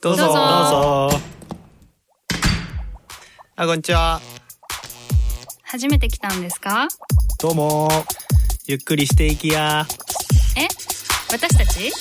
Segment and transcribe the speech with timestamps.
[0.00, 0.24] どうぞ。
[0.24, 0.34] どうぞ。
[0.34, 1.18] どうぞ
[3.56, 4.20] あこんにちは。
[5.62, 6.88] 初めて来たんですか？
[7.38, 7.88] どうも。
[8.66, 9.86] ゆっくりしていきや。
[10.56, 10.66] え？
[11.30, 11.92] 私たち？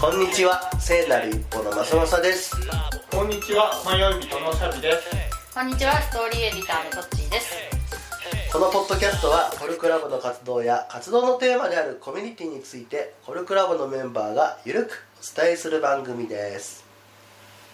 [0.00, 0.70] こんにちは。
[0.78, 2.56] 聖なる一歩のまさまさです。
[3.10, 5.10] こんにちは、迷い人のシャビです。
[5.54, 7.69] こんにちは、ストーリーエディターのトッチーです。
[8.52, 16.84] このポッドキャストはコルクラボの活動や活動のテーマであるコミュニティについてコルクラボのメンバーがゆるくお伝えする番組です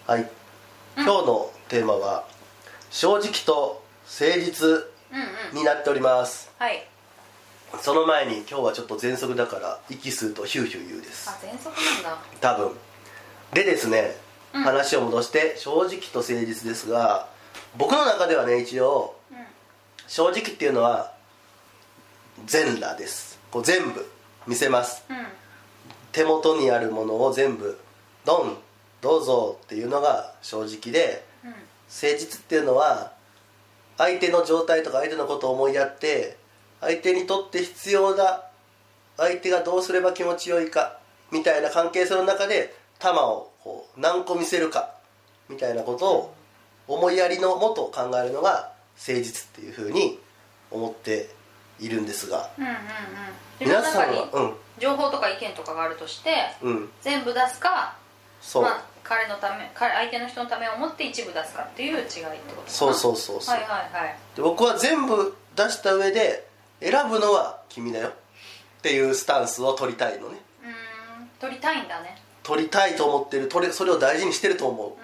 [0.06, 0.30] はい、
[0.96, 2.26] 今日のテーマは
[2.90, 3.82] 正直と
[4.20, 4.84] 誠実。
[5.54, 6.84] になっておりますはい。
[7.80, 12.18] その前に今日はちょっと喘息だから息吸うとヒューヒュー言うですあ、喘息なんだ。
[12.40, 12.72] 多分
[13.54, 14.16] でですね、
[14.52, 17.28] うん話を戻して正直と誠実ですが
[17.76, 19.38] 僕の中ではね一応うん。
[20.06, 21.12] 正直っていうのは
[22.44, 24.06] 全裸ですこう全部
[24.46, 25.16] 見せますうん。
[26.12, 27.78] 手元にあるものを全部
[28.24, 28.56] ドン
[29.00, 31.50] どうぞっていうのが正直でうん。
[31.50, 33.12] 誠実っていうのは
[33.98, 36.36] 相手の状態とか相手のことを思いやって
[36.80, 38.42] 相手にとって必要な
[39.16, 40.98] 相手がどうすれば気持ちよいか
[41.32, 44.94] みたいな関係性の中で球をこう何個見せるか
[45.48, 46.34] みたいなことを
[46.88, 50.18] 思いやりのもと考えるのが誠実っていうふうに
[50.70, 51.28] 思って
[51.78, 52.76] いるんですがうんうんうん。
[53.60, 57.94] 皆さんは情報とか意見とかがあるとして、うんうん全部出すか、
[58.40, 62.16] そう、まあ、彼のため、彼相手の人のためを思って一部出すかっていう違いって
[62.54, 62.94] ことそうう。
[62.94, 64.16] そうそうそう、はいはいはい。
[64.34, 66.46] で僕は全部出した上で
[66.80, 68.12] 選ぶのは君だよっ
[68.82, 71.28] ていうスタンスを取りたいのねうーん。
[71.40, 72.20] 取りたいんだね。
[72.42, 74.92] 取りたいと思ってる取れそれを大事にしてると思ううん。
[74.92, 74.98] うん。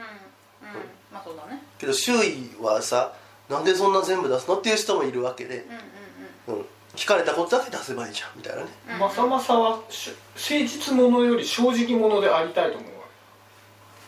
[1.13, 1.63] まあそうだね。
[1.79, 3.13] けど周囲はさ
[3.53, 5.67] なんでそんな全部出すのっていう人もいるわけで、
[6.49, 8.69] うんうんうん、聞かれたことだけ出せばいいじゃんみたいなね。
[8.95, 8.99] うん。
[8.99, 13.05] まさまさはし誠実者より正直者でありたいと思うわ。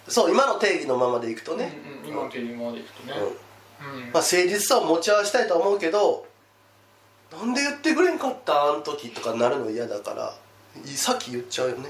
[0.09, 3.13] そう今の定義のままでいくとけ、ね、うんうん、今の手にまでいくとね。
[3.19, 4.01] うん、うん。
[4.13, 6.27] まあ、誠実さを持ち合わせたいとは思うけど
[7.33, 10.35] なんで言ってくれんかったあん時とかなるの嫌だから
[10.85, 11.89] いさっき言っちゃうよね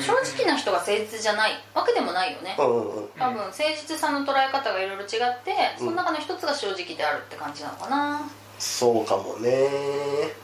[0.00, 2.56] 正直な人が誠実じゃないわけでもないよね。
[2.58, 2.62] う。
[2.62, 3.08] んうんうん。
[3.18, 5.08] 多分誠実さの捉え方がいろいろ違っ
[5.44, 8.20] て、その中の一つが正直であるって感じなのかな。
[8.58, 9.50] そうかもね。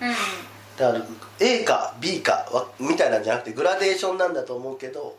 [0.00, 0.14] うん。
[0.76, 1.04] だから
[1.40, 5.12] A か B かわみたいなんじゃなくてグラデーションなんだと思うけどそう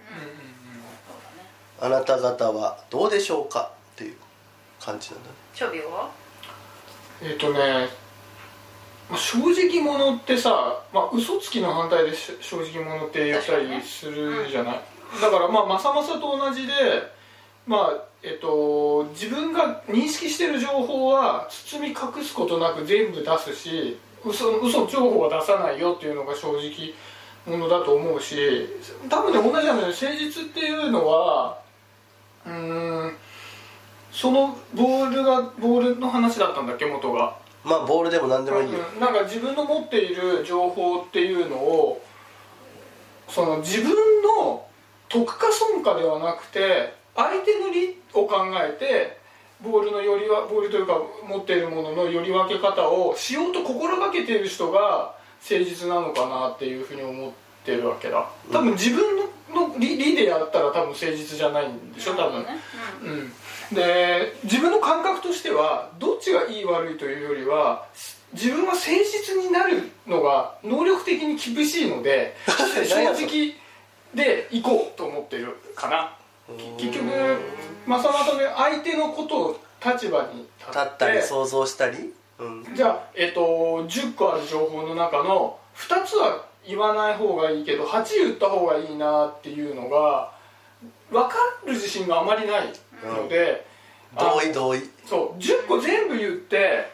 [1.89, 3.69] だねあなた方はどうでしょうか？
[3.93, 4.15] っていう
[4.79, 5.35] 感じなんだね。
[5.53, 6.09] 諸病は？
[7.21, 7.89] えっ、とね
[9.09, 14.81] まあ正直者ってさ、まあ、嘘つきの反対でし正直者って言ったりするじゃない、
[15.21, 16.73] だからまあまさまさと同じで
[17.65, 26.93] まあえっと自分が認識してる情報は包み隠すことなく全部出すし嘘嘘情報は出さないよっていうのが正直
[27.47, 28.67] 者だと思うし
[29.09, 29.93] 多分ね同じなんだよね。
[29.93, 31.57] 誠実っていうのは
[32.45, 33.15] うーん
[34.11, 36.85] そのボールがボールの話だったんだっけ？
[36.85, 42.01] 元がまあボールでも何でもいいよ、うんなんか自分の持っている情報っていうのを
[43.27, 43.89] その自分
[44.23, 44.65] の
[45.07, 49.19] 得か損かではなくて相手の利を考えて
[49.61, 50.93] ボールのよりはボールというか
[51.27, 57.31] 持っているもののより分け方をしようと心がけている人が誠実なのかなっていうふうに思っ
[57.65, 58.29] てるわけだ。
[58.51, 59.28] 多分自分の
[59.79, 62.43] 利利でやったら多分誠実じゃないんでしょ多分。
[62.43, 62.47] ね、
[63.03, 63.09] うん。
[63.09, 67.85] うん、で自分の感覚としてはどっちがいい悪いというよりは
[68.33, 72.35] 自分は誠実になるのが能力的に厳しいので
[72.85, 73.55] 正直
[74.13, 76.15] でいこうと思ってるかな。
[76.77, 77.05] 結局
[77.85, 90.31] まさまさね相手のことを立場に立立ったり想像したり、うん、じゃあ、えっと10個ある情報の中の2つは言わない方がいいけど8言った方がいいなっていうのが
[91.11, 91.35] 分か
[91.65, 92.67] る自信があまりない
[93.03, 93.65] ので、
[94.15, 94.79] あ同意同意。
[95.05, 96.91] そう10個全部言って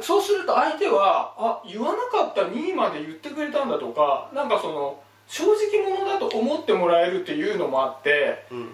[0.00, 8.68] そうすると相手はあ言わなかった2位まで言ってくれたんだとかなんかその正直者だと思ってもらえるっていうのもあってうん。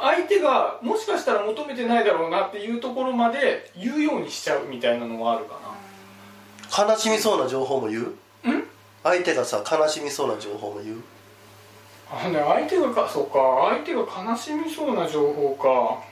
[0.00, 6.92] 相手がもしかしたら求めてないだろうなっていうところまで言うようにしちゃうみたいなのはあるかな。
[6.92, 7.98] 悲しみそうな情報も言
[8.44, 8.68] うん？
[9.02, 11.02] 相手がさ悲しみそうな情報も言う？
[12.10, 13.38] あのね相手がかそうか
[13.70, 16.02] 相手が悲しみそうな情報か。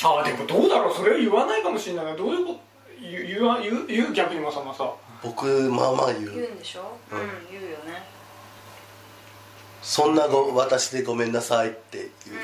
[0.00, 2.16] あでもどうだろうそれは言わないかもしれないな。
[2.16, 2.60] どういうこと
[3.00, 4.92] 言う言わ言う言う逆にまさまさ。
[5.22, 6.96] 僕まあまあ言言ううんでしょ？
[7.10, 7.18] うん、
[7.50, 8.02] 言うよね。
[9.82, 12.10] そんなご私でごめんなさいってう。
[12.26, 12.38] 言う、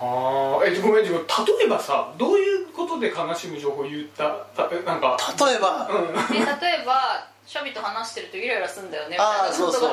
[0.00, 1.24] ああえごめん自分
[1.58, 4.28] 例えばさどういうことで悲しむ情報言った？
[4.56, 5.16] たなんか。
[5.46, 6.06] 例えば、うん。
[6.34, 9.54] 例えばシャビと話してるとイライラすんだよねみたいな。
[9.54, 9.90] そうそう。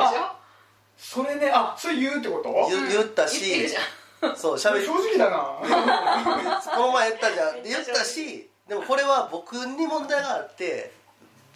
[0.98, 2.52] それねあそれ言うってこと？
[2.70, 4.36] 言言った言ってしるじゃん。
[4.36, 6.60] そうしゃべり正直だな。
[6.76, 7.64] この前言ったじゃん。
[7.64, 10.92] 言ったしでもこれは僕に問題があって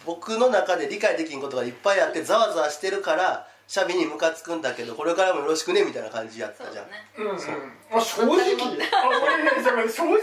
[0.06, 7.08] 僕の中で理解できんことがいっぱいあってざわざわしてるからシャビにムカつくんだけどこれからもよろしくねみたいな感じやったじゃん、そうだね。
[7.18, 7.26] うん。
[7.28, 7.32] う。
[7.34, 7.98] ん。
[7.98, 8.36] あ正直。
[9.88, 10.18] 正直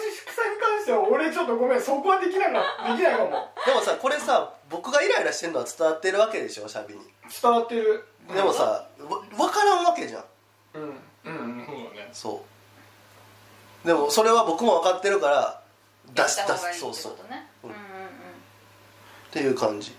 [0.87, 2.61] さに関しては俺ちょっとごめんそこはできないな
[2.95, 3.29] できないかも。
[3.65, 6.67] でもさこれさ僕がイライラしてるのは伝わってるわけでしょ？
[6.67, 7.01] シャビに。
[7.41, 8.05] 伝わってる。
[8.33, 8.87] でもさわ
[9.35, 10.23] 分からんわけじゃん。
[10.75, 10.81] うん。
[11.25, 12.09] うんうんそうだね。
[12.13, 12.41] そ
[13.83, 13.87] う。
[13.87, 15.61] でもそれは僕も分かってるから
[16.13, 17.13] 出し出すそうそう。
[17.13, 17.77] ううんんうんうん。
[17.77, 17.79] っ
[19.31, 19.93] ていう感じ。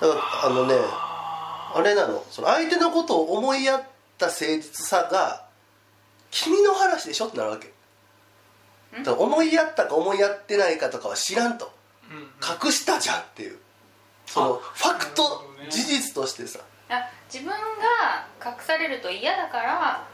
[0.00, 0.20] だから
[0.50, 2.24] あのねあれなの。
[2.30, 3.82] その相手のことを思いやっ
[4.18, 5.46] た誠実さが
[6.30, 7.26] 君の話でしょ？
[7.26, 7.72] ってなるわけ
[9.04, 11.72] 思いやったか思いやってないかとかは知らんと。
[12.10, 12.24] うんうん。
[12.66, 13.58] 隠したじゃんっていう。
[14.26, 16.60] そのファクト事実としてさ。
[16.88, 17.56] あ自分が
[18.44, 20.06] 隠されると嫌だから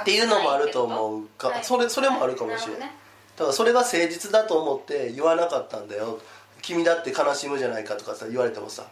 [0.00, 1.62] っていうのもあると思うか。
[1.62, 2.90] それそれもあるかもしれない
[3.36, 6.18] だからそれが誠実だと思って言わなかったんだよ。
[6.62, 8.86] 君だって悲しむじゃないかとかさ言われてもさ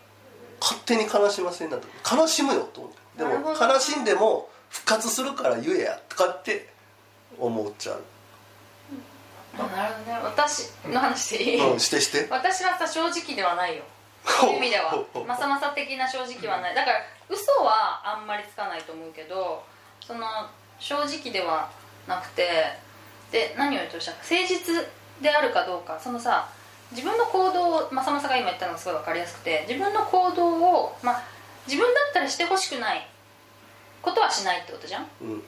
[0.60, 2.98] 勝手に悲しませんなと悲しむよと思って。
[3.16, 6.68] でも悲しんでも復活するから言えやとかって
[7.38, 7.98] 思っちゃう、あ
[9.56, 10.18] なるほどね。
[10.24, 12.26] 私の話でいい、うん、してして。
[12.30, 13.84] 私はさ正直ではないよ。
[14.26, 15.04] そういう意味では。
[15.26, 16.74] まさまさ的な正直はない。
[16.74, 16.98] だから
[17.28, 19.62] 嘘はあんまりつかないと思うけど
[20.00, 20.26] その
[20.78, 21.70] 正直では
[22.06, 22.48] なくて
[23.30, 24.12] で何を言うとした？
[24.12, 24.86] か誠実
[25.20, 25.98] であるかどうか。
[26.00, 26.48] そのさ
[26.90, 31.22] 自分の行動をまさまさが今言ったのがすごい分かりやすくて自分の行動を、まあ、
[31.66, 33.08] 自分だったらしてほしくない
[34.02, 35.06] ことはしないってことじゃん？
[35.22, 35.42] うん。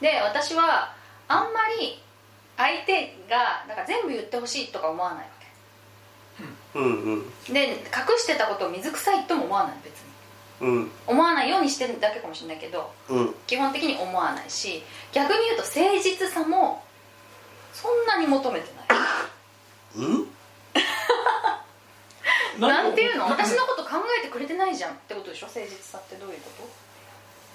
[0.00, 0.94] で私は
[1.28, 2.02] あんまり
[2.56, 5.30] 相手がなんか全部言ってほしいとか思わないわ
[6.74, 7.02] うん。
[7.02, 7.76] うんけで隠
[8.18, 10.12] してたことを水臭いとも思わない別に。
[10.60, 13.34] うん思わないようにしてるだけかもしれないけどうん。
[13.46, 14.82] 基本的に思わないし
[15.12, 16.84] 逆に言うと誠実さも
[17.72, 18.86] そんなに求めてない。
[19.96, 20.28] うん？
[22.60, 23.24] なんていうの？
[23.26, 25.46] 私のこと考えてくれてないじゃんってことでしょ？
[25.46, 26.50] 誠実さってどういうこ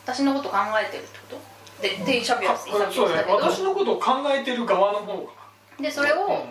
[0.05, 0.11] と？
[0.13, 1.56] 私のこと考えてるってこと？
[1.81, 3.35] でっていうしゃべりあは言いたそうねけど。
[3.35, 5.33] 私のことを考えてる側の方か
[5.79, 6.41] でそれを、なうん。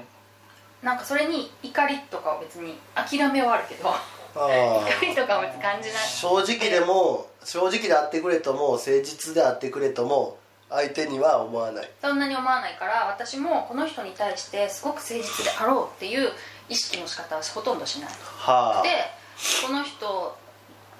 [0.83, 3.89] なんかそれに怒りとかは別に諦めはあるけど。
[3.89, 3.99] あ
[4.37, 4.47] あ
[4.87, 5.99] 怒りとかは別に感じない。
[6.07, 10.37] 正直でも正直であってくれとも誠実であってくれとも
[10.69, 11.91] 相手には思わない。
[12.03, 16.31] そんなに思わないから私もこの人に対してすごく誠実であろうっていう
[16.69, 18.11] 意識の仕方はほとんどしない。
[18.11, 18.83] はあ。
[18.83, 18.89] で
[19.67, 20.37] この人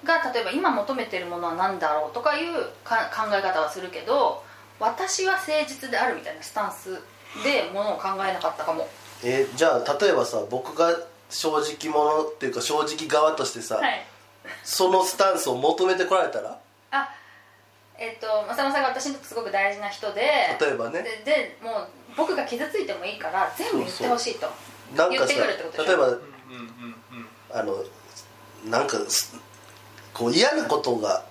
[0.03, 2.53] が例えば今求めてるものは何だろうとかいう
[2.83, 4.43] か考え方はするけど
[4.79, 6.99] 私は誠実であるみたいなスタンス
[7.43, 8.87] でものを考えなかったかも。
[9.23, 10.95] えじゃあ例えばさ僕が
[11.29, 14.05] 正直者っていうか正直側としてさ、はい。
[14.63, 16.57] そのスタンスを求めてこられたら？
[16.91, 17.09] あ
[17.97, 20.21] えっ、と正正が私にとってすごく大事な人で
[20.61, 21.01] 例えばね。
[21.01, 24.47] ででもう僕が傷ついてもいいから全部言ってほしいと。
[24.95, 25.85] 言ってなんかさくるってことでしょ？
[25.87, 26.25] 例えばうんうんう
[27.19, 27.27] ん。
[27.51, 27.83] あの
[28.69, 29.35] なんかす
[30.17, 31.23] こう嫌なことが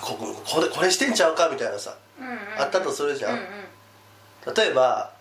[0.00, 2.32] ここれこれしてんちゃうかみたいなさうんうん。
[2.32, 3.32] うんあったとするじゃん。
[3.34, 4.54] うんうん。
[4.54, 5.12] 例えば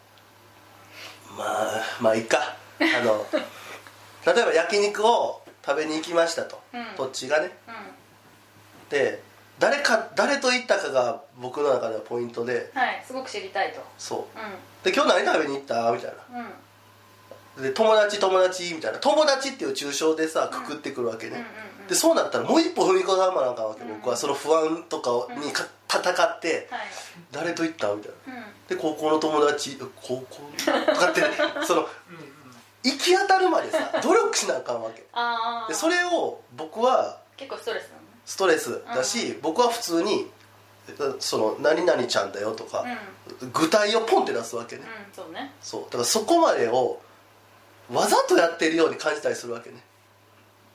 [1.37, 2.55] まあまあいいか。
[2.79, 3.25] あの
[4.25, 6.95] 例えば焼肉を食べに行きましたと、うん。
[6.97, 7.51] どっちがね。
[7.67, 8.89] うん。
[8.89, 9.21] で
[9.59, 12.71] 誰か誰と行ったかが僕の中ではポイントで。
[12.73, 13.81] はいすごく知りたいと。
[13.97, 14.19] そう。
[14.19, 14.23] う
[14.83, 16.39] で今日何食べに行ったみたいな。
[16.39, 16.53] んうん
[17.61, 18.99] で友達友達みたいな。
[18.99, 21.43] 友達っていう抽象でさくくってくるわけね、うんうん
[21.89, 24.15] でそうなったらもう一歩踏み込まなあかんわけ、うん僕は。
[24.15, 25.09] その不安とか
[25.41, 26.81] にか戦ってはい。
[27.31, 27.91] 誰と行った？
[27.95, 28.33] みたいな。
[28.35, 28.43] うん。
[28.67, 30.41] で高校の友達高校？
[30.65, 31.21] とかって
[31.65, 31.89] そのうんうん
[32.83, 35.01] 行き当たるまでさ努力しなあかんわけ。
[35.67, 40.29] でそれを僕は結構ストレスなのねストレスだし、僕は普通に
[41.19, 42.85] その何々ちゃんだよとか、
[43.53, 45.51] 具体をポンって出すわけね、うんうんそうね。
[45.61, 45.83] そう。
[45.85, 47.01] だからそこまでを
[47.91, 49.77] わざとやってるように感じたりするわけね。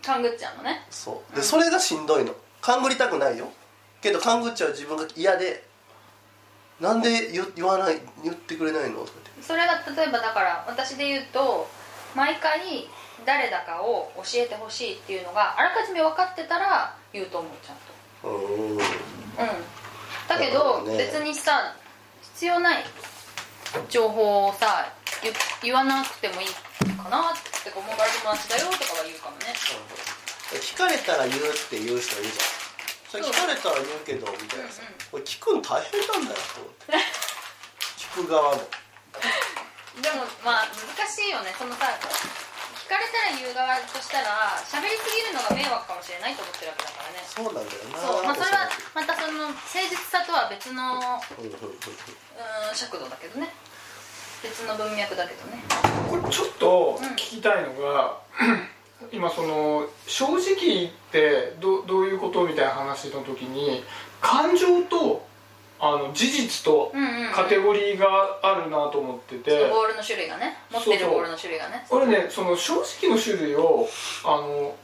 [0.02, 0.85] 勘ぐっちゃうのね。
[0.90, 1.37] そう。
[1.37, 2.35] でそれがしんどいの。
[2.61, 3.52] 勘ぐりたくないよ。
[4.00, 5.64] けど勘ぐっちゃう自分が嫌で
[6.80, 9.00] なんで言言わない言ってくれないの？
[9.00, 11.68] とか言ってそれが例えばだから私で言うと
[12.14, 12.88] 毎回
[13.25, 17.76] 誰だかを教えてほしいっていうのがあらかじめ分かってたら言うと思うちゃん
[18.23, 18.28] と。
[18.28, 18.73] うーん。
[18.73, 18.78] うん。
[20.28, 21.75] だけど別にさ
[22.21, 22.85] 必要ない
[23.88, 24.92] 情報をさ
[25.23, 26.49] 言言わなくてもいい
[27.04, 29.52] かなって思うから友達だよとかは言うかもね。
[30.56, 32.49] 聞かれたら言うって言う人いるじゃん。
[33.12, 35.20] それ聞かれたら言うけどみたいなさ、うんうん。
[35.20, 36.96] これ聞くの大変なんだよと思って。
[38.00, 38.64] 聞く側も。
[40.00, 41.52] でもまあ難しいよね。
[41.61, 47.20] そのさ聞かれたら言う側としたら喋りすぎるのが迷惑かもしれないと思ってるわけだからね。
[47.28, 48.00] そうなんだよな。
[48.00, 48.25] そう。
[48.25, 50.96] まあそれはまたその誠実さとは別の
[51.37, 51.52] うん
[52.75, 53.52] 尺度だけどね
[54.45, 55.65] 別の文脈だけどね。
[56.11, 58.19] これちょっと聞きたいのが、
[59.11, 63.83] 今その正直ってどどういうことみたいな話の時に
[64.21, 65.27] 感情と
[65.81, 68.07] あの事実とうんうん、うん、カテゴリーが
[68.43, 70.59] あるなと思ってて、ボールの種類がね。
[70.71, 71.87] 持ってるボールの種類がね。
[71.91, 73.89] 俺ねその正直の種類を
[74.25, 74.75] あの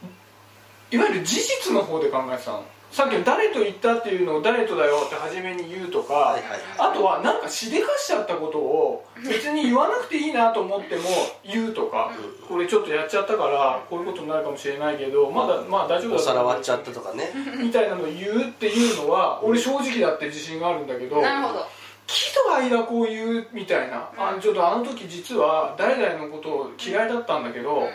[0.90, 11.02] いわゆる事実の方で考えてたのさっきの誰と言ったっていうのを誰とだよって初めに言うとか、はいはいあとはなんかしでかしちゃったことを別に言わなくていいなと思っても
[11.44, 12.10] 言うとか、
[12.48, 16.20] これちょっとやっちゃったからこういうことになるかもしれないけどまだまあ大丈夫おだと思う。
[16.20, 17.30] 皿割っちゃったとかね。
[17.60, 21.66] みたいなのを言うっていうのは俺正直だって自信があるんだけどなるほど。
[22.06, 27.88] 喜怒哀楽を言うみたいな、あちょっとあの時実は誰々のことを嫌いだったんだけど、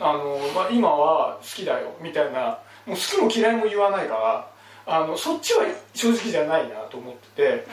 [0.00, 4.48] あのまあ、今は好きだよみたいなもう好きも嫌いも言わないから
[4.86, 7.66] あのそっちは正直じゃないなと思ってて。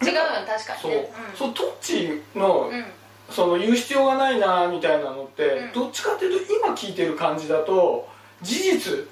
[0.00, 2.84] うん、違うよね確かそう,、にねそうトッチの,、うん、うん
[3.30, 5.72] その言う必要がないなみたいなのって、うん。
[5.72, 8.08] どっちかっていうと今聞いてる感じだと
[8.42, 9.08] 事実。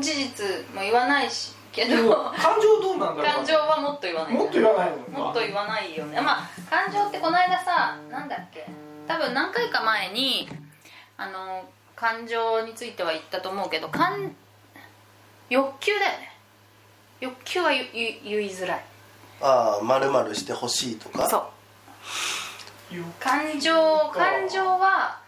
[0.00, 2.14] 事実も言わないしけど。
[2.36, 6.20] 感情どうなんだろう感情はもっと言わないもっと言わないのもっと言わないよね。
[6.20, 8.66] まあ感情ってこの間さなんだっけ。
[9.06, 10.48] 多分何回か前に
[11.16, 11.64] あの
[11.96, 14.36] 感情については言ったと思うけど感
[15.48, 16.32] 欲求だよね。
[17.20, 18.84] 欲求は言いづらい。
[19.40, 21.26] ああまるまるしてほしいとか？
[21.28, 21.42] そう。
[23.18, 23.72] 感情
[24.12, 25.18] 感情は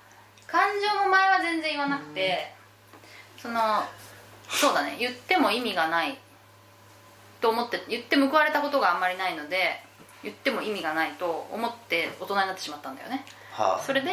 [0.46, 2.52] 感情も前は全然言わなくて
[3.36, 3.82] その
[4.48, 4.96] そうだね。
[4.98, 6.18] 言っても意味がない
[7.40, 9.80] と思って言って報われたことがあんまりないので
[10.22, 13.24] 言っても意味がないと思って大人になってしまったんだよね。
[13.52, 14.10] はそれで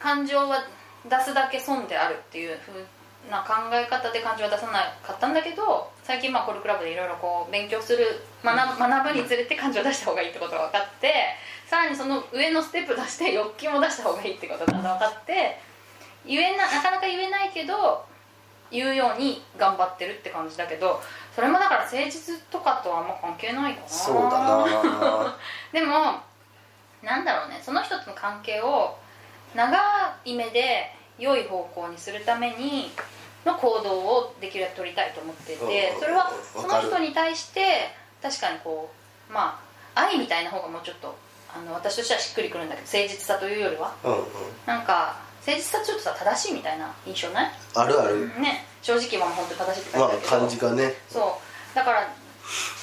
[0.00, 0.64] 感情は
[1.04, 8.06] 出すだけ損であるっていうふうな考え方で感情は出さなかったんだけど最近まあコルクラブでいろいろこう勉強する
[8.42, 11.12] 学学ぶにつれて感情を出した方がいいってことが分かって
[11.66, 15.58] さらにその上のステップ出して欲求も出した方がいいってことが分かって
[16.26, 18.04] 言えななかなか言えないけど
[18.70, 21.00] 言うように頑張ってるって感じだけど
[21.34, 23.86] それもだから誠実とかとはあんま関係ないかな。
[23.86, 25.36] あそうだな。
[25.72, 26.20] でも
[27.02, 28.98] なんだろうねその人との関係を
[29.54, 29.78] 長
[30.24, 32.90] い目で良い方向にするために
[33.44, 37.90] の行動をできるだけ取りたいと思っててうんそれはその人に対して
[38.22, 38.90] 確かにこ
[39.30, 39.60] うま
[39.94, 41.16] あ愛みたいな方がもうちょっと
[41.54, 43.94] あの私としてはしっくりくるんだけど誠実さというよりは。
[44.04, 44.24] うんうん。
[44.66, 47.50] なんか誠実さちょっとさ正しいみたいな印象ない？
[47.74, 48.28] あるある。
[48.40, 48.66] ね。
[48.82, 50.94] 正直は本当に正しいって書まあいてあるけど、感じがね。
[51.08, 51.40] そ
[51.72, 51.74] う。
[51.74, 52.08] だから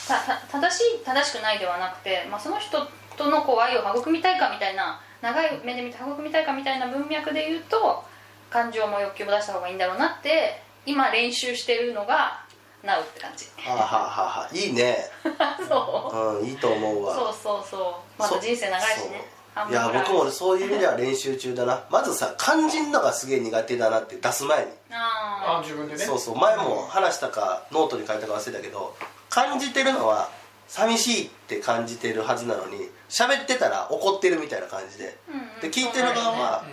[0.07, 8.03] たた正しい正しくないではなくて、まあ、その人とのこう愛を育みたいかみたいな長い目で見て育みたいかみたいな文脈で言うと
[8.51, 12.45] 感情も欲求も出した方がいいんだろうなって今練習してるのが
[12.85, 13.45] Now って感じ。
[13.57, 14.49] はあ、はあはあは。
[14.51, 15.09] あ、いいね。
[15.67, 16.39] そう。
[16.39, 17.15] うんいいと思うわ。
[17.15, 18.21] そうそうそう。
[18.21, 19.27] まだ人生長いしね。
[19.55, 19.71] そう。
[19.71, 21.83] いや僕もそういう意味では練習中だな。
[21.89, 24.71] まずさ肝心のがすげえ苦手だなって出す前に。
[24.91, 25.99] ああ自分でね。
[26.05, 26.37] そうそう。
[26.37, 28.95] 前も話したかノートに書いたか忘れたけど
[29.29, 30.29] 感じてるのは
[30.67, 35.17] 寂しいって感じてるはずなのに喋ってたら怒ってるみたいな感じで。
[35.29, 35.59] うんうん。
[35.61, 36.65] で聞いてる側は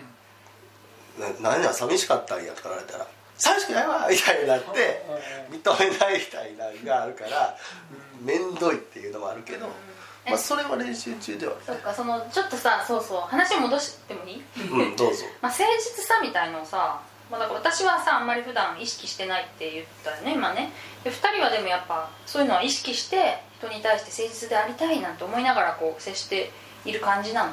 [1.40, 3.06] 「な何や寂しかったんや」とか言われたら
[3.37, 5.04] 「寂しくないわ」みたいになって
[5.50, 7.56] 認めないみたいなのがあるから
[8.22, 9.66] 面倒いっていうのもあるけど、
[10.26, 11.54] まあ、それは練習中では。
[11.66, 14.42] そっかそのちょっとさそうそう話を戻してもいい？
[14.70, 15.25] うんどうぞ。
[15.42, 17.00] まあ、誠実さみたいのをさ、
[17.32, 20.70] まあ、だから私はさあんまり普段意識してないって言ったよね今ね。
[21.02, 26.50] で2人はでもやっぱそういうのは意識して人に対して誠実でありたいなんて思いながらこう接して
[26.84, 27.52] いる感じなの？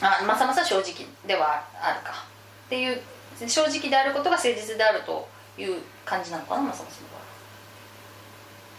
[0.00, 2.24] あまさまさ正直ではあるか。
[2.66, 2.98] っていう
[3.46, 7.08] 正直であることが誠実であるという感じなのかなまさまさの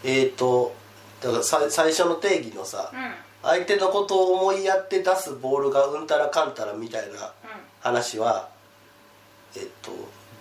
[0.04, 0.74] えーと
[1.22, 3.14] だからさ最初の定義のさ、場合うん。
[3.42, 7.32] 相手のことを思いやって出すボールがうんたらかんたらみたいな
[7.82, 8.50] 話は
[9.56, 9.92] えっと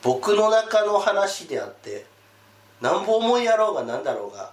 [0.02, 2.06] 僕の中の話であって
[2.80, 4.52] なんぼ思いやろうがなんだろうが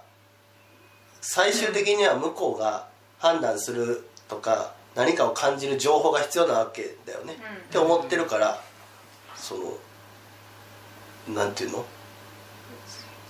[1.20, 2.88] 最終的には向こうが
[3.18, 7.36] 判断するとか何かを感じる情報が必要なわけだよね、うん。
[7.36, 7.38] っ
[7.70, 8.60] て思ってるから
[9.34, 9.56] そ
[11.28, 11.84] のなんていうの？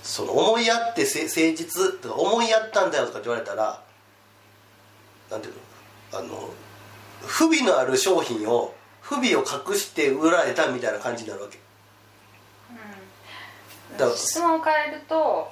[0.03, 3.81] その思いやってせ誠実とか思いやったんだよとかって言われたら
[5.29, 5.53] なんていう
[6.13, 6.19] の？
[6.19, 6.49] あの
[7.21, 8.73] 不備のある商品を
[9.07, 11.57] 不備を隠して売られたみたいな感じになるわけ。
[13.97, 14.17] だから。
[14.17, 15.49] 質問を変えると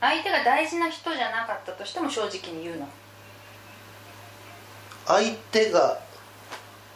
[0.00, 2.88] 相手が大事な人じゃなかったとしても正直に言うの。
[5.06, 5.98] 相手が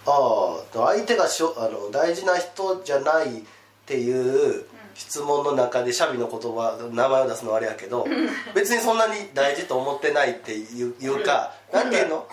[0.06, 3.42] ああ相手がしょあの大事な人じゃないっ
[3.84, 4.64] ていう
[4.94, 8.06] 質問の中でシャビの言葉名前を出すのはあれやけど
[8.54, 12.26] 別にそんなに大事と思ってないっていうかなんていうの？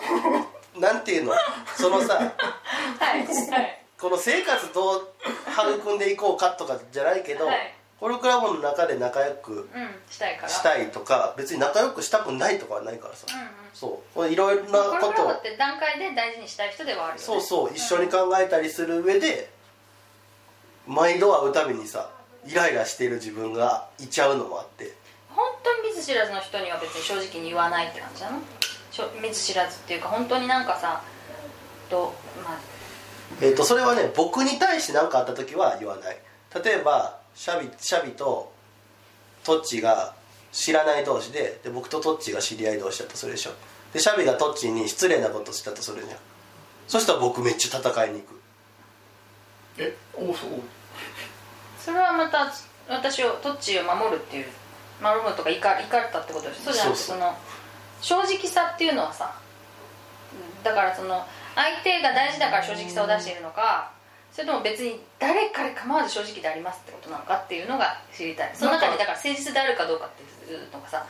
[0.80, 1.32] なんていうの？
[1.76, 2.14] そのさ
[2.98, 3.82] はいはい。
[3.98, 5.08] この生活どう
[5.78, 7.74] 育んでいこうかとかじゃないけど、はい。
[7.98, 10.48] コルクラボの中で仲良くうんしたいから。
[10.48, 13.48] したいとか別に仲良くしたくないとかはないからさ、うんうん。
[13.72, 14.28] そう。
[14.28, 17.22] いろいろなことをって段階で大事にしたい人ではあるよね。
[17.22, 19.50] そうそう一緒に考えたりする上で
[20.86, 22.10] 毎度会うたびにさ
[22.46, 24.92] イライラしている自分がいちゃうのもあって。
[25.34, 28.38] 本当に見ず知らずの人には別に正直に言わないって感じなの？
[29.20, 31.02] 見ず知らずっていうか本当になんかさ
[31.88, 32.58] とまあ。
[33.40, 36.18] えー、とそれはね僕に対して何かあった時は言わない。
[36.64, 38.52] 例えばシャビシャビと
[39.44, 40.14] トッチが
[40.52, 43.50] 知らない同士でで僕とトッチが知り合い同士だとするでしょ。
[43.92, 46.18] でシャビがトッチに失礼なことしたとするじゃん。
[46.88, 48.40] そしたら僕めっちゃ戦いに行く。
[49.78, 50.60] えおそう？
[51.78, 52.50] それはまた
[52.88, 54.46] 私をトッチを守るっていう
[55.02, 56.62] 守るとか怒怒ったってことでしょ？
[56.64, 57.18] そうじゃなくてそそう。
[57.18, 57.34] の
[58.00, 59.34] 正直さっていうのはさ
[60.62, 61.24] だからその
[61.54, 63.90] 相手が大事だから正直さを出しているのか
[64.32, 68.50] それとも別に誰彼構わず正直でありますってことなのかっていうのが知りたい。
[68.54, 71.06] その中にだから誠実であるかどうかっていうのがさ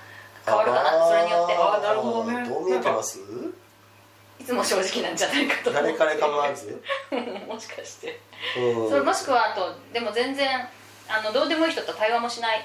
[0.46, 1.54] 変わるかなそれによって。
[1.58, 2.48] あーなるほどね。
[2.48, 3.18] どう見えてます？
[4.38, 5.72] いつも正直なんじゃないかと。
[5.72, 6.80] 誰彼構わず？
[7.48, 8.20] もしかして。
[8.56, 8.90] うん。
[8.90, 10.68] それもしくはあとでも全然
[11.08, 12.62] あのどうでもいい人と対話もしないっ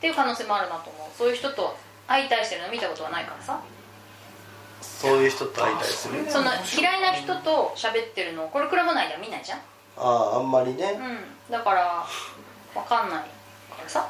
[0.00, 1.18] ていう可能性もあるなと思う。
[1.18, 1.76] そういう人と
[2.08, 3.60] 相対してるの見たことはないからさ。
[4.80, 9.58] そういう人と会いするその嫌いな人と喋ってるのをこれクラブ内では見ないじゃん。
[9.58, 9.62] あ
[9.96, 10.98] ああんまりね。
[11.48, 11.52] うん。
[11.52, 12.06] だから
[12.74, 13.26] 分かんないか
[13.82, 14.08] らさ。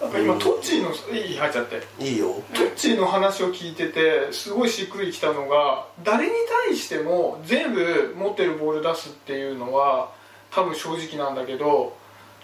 [0.00, 1.82] なんか今トッチーのいい入っちゃって。
[1.98, 2.34] いいよ。
[2.52, 6.32] トッチーの話を聞いててすごいしっくりきたのが誰に
[6.66, 10.10] 対しても全部持ってるボール出すっていうのは
[10.50, 11.96] 多分正直なんだけど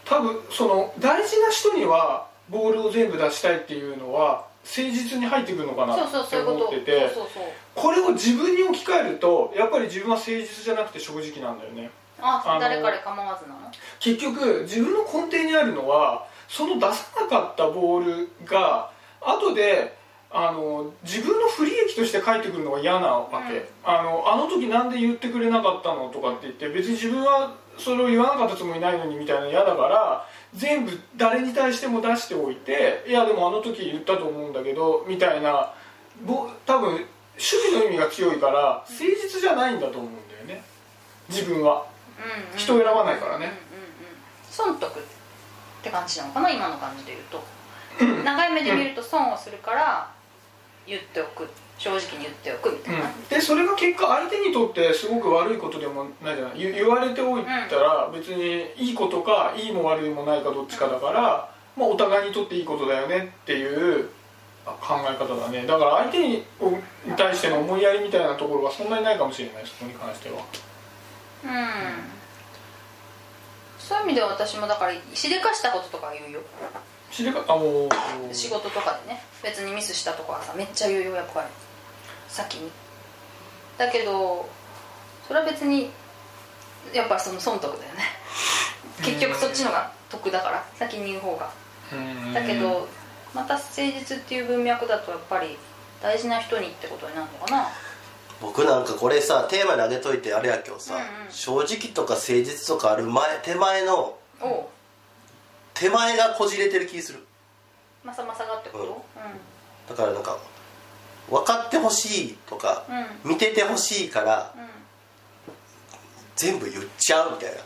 [0.04, 5.96] 多分その大事な人にはボールを全部出したいっていうのは誠実に入ってくるのかなっ
[6.30, 7.10] て思ってて
[7.74, 11.90] これを自分に置き換えるとやっぱり自分は誠実じゃなくて正直なんだよね。
[12.20, 13.70] あ誰彼構わずなの？
[14.00, 18.90] 結局自分の根底にあるのはその出さなかったボールが
[19.20, 19.96] 後で
[20.30, 23.64] あの自分の不利益として返ってくるのが嫌なわけ、うん。
[23.82, 35.72] あのあの時なんで言ってくれなかったのとかって言って別に自分はそれを言わなかったつもりないのにみたいなの嫌だから全部誰に対しても出しておいていやでもあの時言ったと思うんだけどみたいな
[36.24, 37.06] ぼ多分守
[37.70, 40.64] 備の意味が強いから誠実じゃないんだと思うんだよね。
[41.28, 41.86] 自分は。
[42.18, 42.58] うんうん。
[42.58, 43.52] 人を選ばないからね。
[44.50, 45.02] 損得っ
[45.82, 47.58] て感じなのかな今の感じで言うと。
[48.24, 50.10] 長い目で見ると損をするから
[50.88, 51.48] 言っておく。
[51.78, 56.58] 正直に言っておくみたいな、でそれが結果相手にとってすごく悪いことでもないじゃない？
[56.58, 64.08] 言言われておいたら別にいいことかいいも悪いもないかどっちかだから、まあ、お互いにとっていいことだよねっていう
[64.66, 65.66] あ考え方だね。
[65.68, 66.44] だから相手に
[67.16, 70.42] 対しての思いやりみたいなところがそんなにないかもしれないそこに関しては。
[71.44, 71.50] うん。
[73.78, 76.40] そういう意味では私もだからしでかしたこととかは言うよ
[77.10, 81.46] 知りかあもう仕事とかでね別にミスしたとかはさめっちゃ言うよやっぱり。
[82.28, 82.70] 先に。
[83.78, 84.48] だけど
[85.26, 85.90] それは別に
[86.92, 88.02] やっぱその損得だよね。
[89.02, 91.50] 結局そっちのが得だから先に言う方が。
[91.92, 92.34] うん。
[92.34, 92.88] だけど
[93.34, 95.56] また誠実っていう文脈だとやっぱり
[96.02, 97.68] 大事な人にってことになるのかな。
[98.40, 101.32] 僕なんかこれさテーマに挙げといてあれやけどさ、うんうん。
[101.32, 104.16] 正直とか誠実とかある前手前の
[105.78, 107.24] 手前がこじれてる気する。
[108.04, 109.94] まさまさがってこと？
[109.94, 110.38] だからなんか
[111.30, 112.96] 分かってほしいとかうん。
[112.96, 114.68] うん見ててほしいからうん。
[116.36, 117.58] 全部言っちゃうみたいな。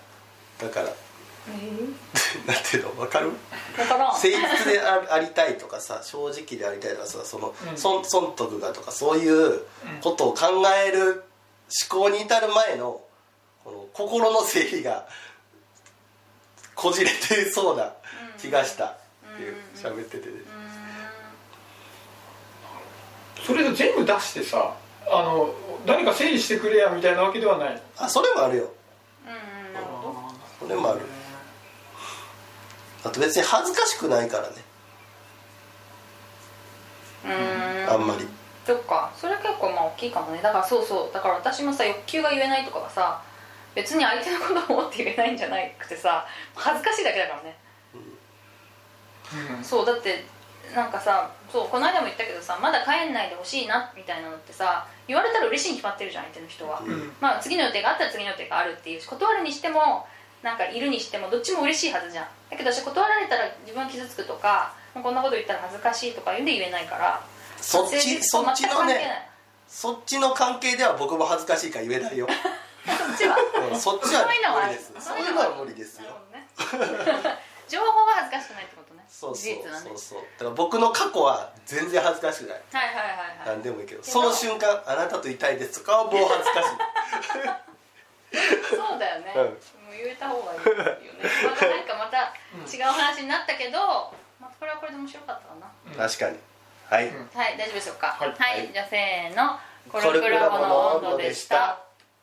[0.68, 0.86] だから
[2.46, 2.90] なんていうの？
[2.92, 3.30] 分かる？
[3.76, 4.06] 分からん。
[4.08, 7.76] 誠実であありたいとかさ正直でありたいとかさその、うん。
[7.76, 9.62] 損損得がとかそういう
[10.02, 10.46] ことを考
[10.86, 11.24] える
[11.90, 13.00] 思考に至る前の
[13.64, 15.06] この心の整理が
[16.74, 17.92] こじれてそうな
[18.38, 18.96] 気がしたっ
[19.36, 20.32] ていううん喋ってて、う
[23.46, 24.74] それで全部出してさ
[25.10, 25.54] あの
[25.86, 27.82] 誰か整理してくれやみたいなわけではない。
[27.98, 28.70] あそれもあるよ。
[30.60, 31.00] それもある。
[33.04, 34.54] あと別に恥ずかしくないからね。
[37.24, 37.92] うーん。
[37.92, 38.26] あんまり。
[38.64, 39.12] そっか。
[39.16, 40.40] それは結構まあ大きいかもね。
[40.40, 41.14] だからそうそう。
[41.14, 43.22] だから私もさ欲求が言えないとかはさ
[43.74, 47.56] 別に相手のことを思って言えないんじゃなくてさ恥ずかしいだけだからね。
[49.62, 50.24] そうだって
[50.74, 57.12] なんかさそうこの間も言ったけどさまだ帰んないでほしいなみたいなのってさ言われたら嬉しいに決まってるじゃん相手の人は、うん。
[57.20, 60.06] まあ次の予定があったら次の予定があるっていうし断るにしても
[60.42, 62.26] なんかいるにしてもどっちも嬉しいはずじゃん。
[62.50, 67.22] だけど私断られたら自分は傷つくとかこんなこと言ったら恥ずかしいとか言うんで言えないから
[67.56, 69.28] そっちそっちのね
[69.68, 72.26] そっちの関係では僕も恥ずかしいから言えないよ、
[72.86, 73.36] そっちは
[73.70, 74.92] うんそっちはそういうのはある無理です。
[74.98, 76.08] そそうういうのは無理ですよ。
[77.68, 79.04] 情報は恥ずかしくないってことね。
[79.08, 80.22] そうそうそうそう。
[80.38, 82.60] だから僕の過去は全然恥ずかしくない。
[82.72, 83.28] はいはいはいはい。
[83.46, 86.68] 何でもいいけどけどその瞬間あなたといたいですとかはもう恥ずかしい。
[88.76, 89.42] そうだよね、うん。
[89.44, 89.56] もう
[89.92, 90.98] 言えた方がいいよね。
[91.44, 92.34] またなんかまた
[92.66, 93.78] 違う話になったけど、
[94.40, 95.54] まあ、これはこれで面白かったか
[95.96, 96.38] な、確かに。
[96.90, 97.30] はい、うん。
[97.32, 98.08] はい大丈夫でしょうか？
[98.18, 98.72] はい。
[98.72, 99.58] じゃあせーの。
[99.90, 101.78] ココルクラボの温度でした